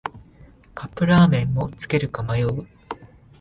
[0.73, 2.67] カップラーメンもつけるか迷う